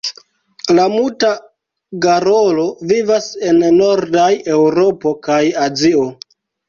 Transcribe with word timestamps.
La 0.77 0.85
Muta 0.93 1.27
garolo 2.05 2.65
vivas 2.93 3.27
en 3.51 3.61
nordaj 3.77 4.27
Eŭropo 4.59 5.13
kaj 5.29 5.41
Azio. 5.67 6.03